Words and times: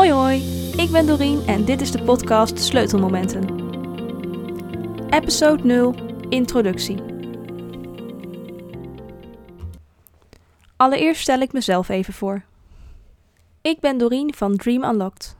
Hoi 0.00 0.12
hoi, 0.12 0.36
ik 0.76 0.90
ben 0.90 1.06
Doreen 1.06 1.46
en 1.46 1.64
dit 1.64 1.80
is 1.80 1.90
de 1.90 2.02
podcast 2.02 2.58
Sleutelmomenten. 2.58 3.44
Episode 5.10 5.64
0, 5.64 5.94
Introductie. 6.28 6.96
Allereerst 10.76 11.20
stel 11.20 11.40
ik 11.40 11.52
mezelf 11.52 11.88
even 11.88 12.14
voor. 12.14 12.42
Ik 13.60 13.80
ben 13.80 13.98
Doreen 13.98 14.34
van 14.34 14.56
Dream 14.56 14.84
Unlocked. 14.84 15.36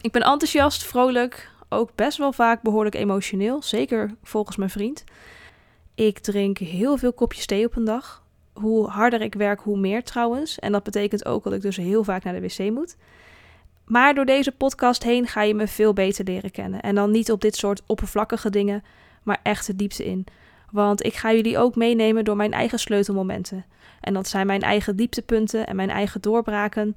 Ik 0.00 0.12
ben 0.12 0.22
enthousiast, 0.22 0.84
vrolijk, 0.84 1.50
ook 1.68 1.90
best 1.94 2.18
wel 2.18 2.32
vaak 2.32 2.62
behoorlijk 2.62 2.94
emotioneel, 2.94 3.62
zeker 3.62 4.14
volgens 4.22 4.56
mijn 4.56 4.70
vriend. 4.70 5.04
Ik 5.94 6.18
drink 6.18 6.58
heel 6.58 6.96
veel 6.96 7.12
kopjes 7.12 7.46
thee 7.46 7.66
op 7.66 7.76
een 7.76 7.84
dag. 7.84 8.22
Hoe 8.52 8.88
harder 8.88 9.20
ik 9.20 9.34
werk, 9.34 9.60
hoe 9.60 9.78
meer 9.78 10.04
trouwens. 10.04 10.58
En 10.58 10.72
dat 10.72 10.82
betekent 10.82 11.26
ook 11.26 11.44
dat 11.44 11.52
ik 11.52 11.62
dus 11.62 11.76
heel 11.76 12.04
vaak 12.04 12.24
naar 12.24 12.40
de 12.40 12.40
wc 12.40 12.70
moet. 12.70 12.96
Maar 13.86 14.14
door 14.14 14.24
deze 14.24 14.52
podcast 14.52 15.02
heen 15.02 15.26
ga 15.26 15.42
je 15.42 15.54
me 15.54 15.66
veel 15.66 15.92
beter 15.92 16.24
leren 16.24 16.50
kennen. 16.50 16.80
En 16.80 16.94
dan 16.94 17.10
niet 17.10 17.30
op 17.30 17.40
dit 17.40 17.56
soort 17.56 17.82
oppervlakkige 17.86 18.50
dingen, 18.50 18.84
maar 19.22 19.40
echt 19.42 19.66
de 19.66 19.76
diepte 19.76 20.04
in. 20.04 20.24
Want 20.70 21.04
ik 21.04 21.14
ga 21.14 21.32
jullie 21.32 21.58
ook 21.58 21.76
meenemen 21.76 22.24
door 22.24 22.36
mijn 22.36 22.52
eigen 22.52 22.78
sleutelmomenten. 22.78 23.64
En 24.00 24.14
dat 24.14 24.28
zijn 24.28 24.46
mijn 24.46 24.62
eigen 24.62 24.96
dieptepunten 24.96 25.66
en 25.66 25.76
mijn 25.76 25.90
eigen 25.90 26.20
doorbraken. 26.20 26.92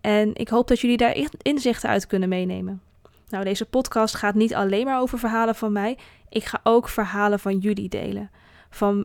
En 0.00 0.30
ik 0.34 0.48
hoop 0.48 0.68
dat 0.68 0.80
jullie 0.80 0.96
daar 0.96 1.16
inzichten 1.42 1.88
uit 1.88 2.06
kunnen 2.06 2.28
meenemen. 2.28 2.82
Nou, 3.28 3.44
deze 3.44 3.64
podcast 3.64 4.14
gaat 4.14 4.34
niet 4.34 4.54
alleen 4.54 4.84
maar 4.84 5.00
over 5.00 5.18
verhalen 5.18 5.54
van 5.54 5.72
mij. 5.72 5.98
Ik 6.28 6.44
ga 6.44 6.60
ook 6.62 6.88
verhalen 6.88 7.38
van 7.38 7.58
jullie 7.58 7.88
delen. 7.88 8.30
Van 8.70 9.04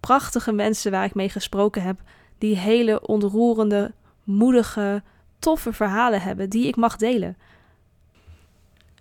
prachtige 0.00 0.52
mensen 0.52 0.90
waar 0.90 1.04
ik 1.04 1.14
mee 1.14 1.28
gesproken 1.28 1.82
heb, 1.82 2.00
die 2.38 2.56
hele 2.56 3.06
ontroerende, 3.06 3.92
moedige, 4.24 5.02
toffe 5.42 5.72
verhalen 5.72 6.22
hebben 6.22 6.50
die 6.50 6.66
ik 6.66 6.76
mag 6.76 6.96
delen. 6.96 7.36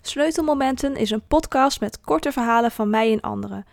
Sleutelmomenten 0.01 0.95
is 0.95 1.11
een 1.11 1.27
podcast 1.27 1.79
met 1.79 2.01
korte 2.01 2.31
verhalen 2.31 2.71
van 2.71 2.89
mij 2.89 3.11
en 3.11 3.21
anderen. 3.21 3.65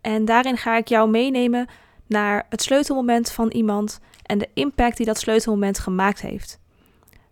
En 0.00 0.24
daarin 0.24 0.56
ga 0.56 0.76
ik 0.76 0.88
jou 0.88 1.10
meenemen 1.10 1.66
naar 2.06 2.46
het 2.48 2.62
sleutelmoment 2.62 3.30
van 3.30 3.50
iemand 3.50 4.00
en 4.22 4.38
de 4.38 4.48
impact 4.54 4.96
die 4.96 5.06
dat 5.06 5.18
sleutelmoment 5.18 5.78
gemaakt 5.78 6.20
heeft. 6.20 6.58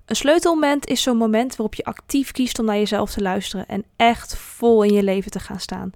Een 0.04 0.16
sleutelmoment 0.16 0.86
is 0.86 1.02
zo'n 1.02 1.16
moment 1.16 1.56
waarop 1.56 1.74
je 1.74 1.84
actief 1.84 2.30
kiest 2.30 2.58
om 2.58 2.64
naar 2.64 2.76
jezelf 2.76 3.10
te 3.10 3.22
luisteren 3.22 3.66
en 3.66 3.84
echt 3.96 4.36
vol 4.36 4.82
in 4.82 4.92
je 4.92 5.02
leven 5.02 5.30
te 5.30 5.40
gaan 5.40 5.60
staan. 5.60 5.90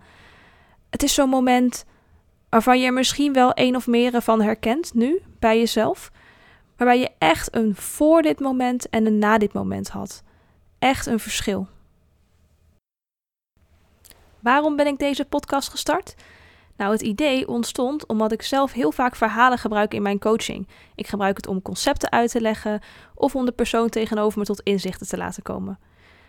Het 0.91 1.03
is 1.03 1.15
zo'n 1.15 1.29
moment 1.29 1.85
waarvan 2.49 2.81
je 2.81 2.87
er 2.87 2.93
misschien 2.93 3.33
wel 3.33 3.53
één 3.53 3.77
of 3.77 3.87
meerdere 3.87 4.23
van 4.23 4.41
herkent 4.43 4.95
nu 4.95 5.23
bij 5.39 5.59
jezelf, 5.59 6.11
waarbij 6.77 6.99
je 6.99 7.11
echt 7.19 7.55
een 7.55 7.75
voor 7.75 8.23
dit 8.23 8.41
moment 8.41 8.89
en 8.89 9.07
een 9.07 9.19
na 9.19 9.39
dit 9.39 9.53
moment 9.53 9.89
had. 9.89 10.23
Echt 10.79 11.07
een 11.07 11.19
verschil. 11.19 11.69
Waarom 14.41 14.77
ben 14.77 14.87
ik 14.87 14.99
deze 14.99 15.25
podcast 15.25 15.69
gestart? 15.69 16.15
Nou, 16.77 16.93
het 16.93 17.03
idee 17.03 17.49
ontstond 17.49 18.07
omdat 18.07 18.33
ik 18.33 18.43
zelf 18.43 18.73
heel 18.73 18.93
vaak 18.93 19.17
verhalen 19.17 19.59
gebruik 19.59 19.95
in 19.95 20.03
mijn 20.03 20.19
coaching. 20.19 20.69
Ik 20.95 21.07
gebruik 21.07 21.37
het 21.37 21.47
om 21.47 21.63
concepten 21.63 22.13
uit 22.13 22.31
te 22.31 22.41
leggen 22.41 22.81
of 23.15 23.35
om 23.35 23.45
de 23.45 23.53
persoon 23.53 23.89
tegenover 23.89 24.39
me 24.39 24.45
tot 24.45 24.61
inzichten 24.61 25.07
te 25.07 25.17
laten 25.17 25.43
komen. 25.43 25.79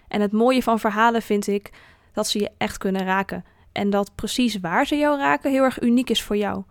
En 0.08 0.22
het 0.22 0.32
mooie 0.32 0.64
van 0.64 0.80
verhalen 0.80 1.22
vind 1.22 1.48
ik 1.48 1.72
dat 2.14 2.28
ze 2.28 2.40
je 2.40 2.52
echt 2.58 2.78
kunnen 2.78 3.06
raken. 3.06 3.46
En 3.72 3.90
dat 3.90 4.16
precies 4.16 4.60
waar 4.60 4.86
ze 4.86 4.96
jou 4.96 5.18
raken 5.18 5.52
heel 5.52 5.64
erg 5.64 5.82
uniek 5.82 6.10
is 6.10 6.24
voor 6.24 6.38
jou. 6.38 6.64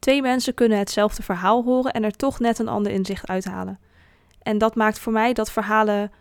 Twee 0.00 0.22
mensen 0.22 0.54
kunnen 0.54 0.78
hetzelfde 0.78 1.22
verhaal 1.22 1.64
horen 1.64 1.92
en 1.92 2.04
er 2.04 2.16
toch 2.16 2.38
net 2.38 2.58
een 2.58 2.68
ander 2.68 2.92
inzicht 2.92 3.28
uithalen. 3.28 3.78
En 4.42 4.58
dat 4.58 4.74
maakt 4.74 4.98
voor 4.98 5.12
mij 5.12 5.32
dat 5.32 5.50
verhalen 5.50 6.12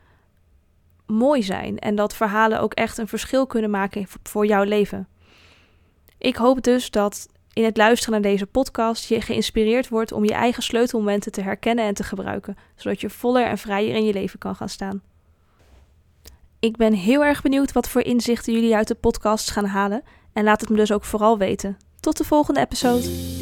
mooi 1.05 1.43
zijn 1.43 1.79
en 1.79 1.95
dat 1.95 2.15
verhalen 2.15 2.61
ook 2.61 2.73
echt 2.73 2.97
een 2.97 3.07
verschil 3.07 3.47
kunnen 3.47 3.69
maken 3.69 4.07
voor 4.23 4.45
jouw 4.45 4.63
leven. 4.63 5.07
Ik 6.17 6.35
hoop 6.35 6.63
dus 6.63 6.91
dat 6.91 7.27
in 7.53 7.63
het 7.63 7.77
luisteren 7.77 8.21
naar 8.21 8.31
deze 8.31 8.45
podcast 8.45 9.07
je 9.07 9.21
geïnspireerd 9.21 9.89
wordt 9.89 10.11
om 10.11 10.25
je 10.25 10.33
eigen 10.33 10.63
sleutelmomenten 10.63 11.31
te 11.31 11.41
herkennen 11.41 11.85
en 11.85 11.93
te 11.93 12.03
gebruiken, 12.03 12.57
zodat 12.75 13.01
je 13.01 13.09
voller 13.09 13.45
en 13.45 13.57
vrijer 13.57 13.95
in 13.95 14.05
je 14.05 14.13
leven 14.13 14.39
kan 14.39 14.55
gaan 14.55 14.69
staan. 14.69 15.01
Ik 16.59 16.77
ben 16.77 16.93
heel 16.93 17.23
erg 17.23 17.41
benieuwd 17.41 17.71
wat 17.71 17.89
voor 17.89 18.01
inzichten 18.01 18.53
jullie 18.53 18.75
uit 18.75 18.87
de 18.87 18.95
podcast 18.95 19.51
gaan 19.51 19.65
halen 19.65 20.03
en 20.33 20.43
laat 20.43 20.61
het 20.61 20.69
me 20.69 20.75
dus 20.75 20.91
ook 20.91 21.03
vooral 21.03 21.37
weten. 21.37 21.77
Tot 21.99 22.17
de 22.17 22.23
volgende 22.23 22.59
episode. 22.59 23.38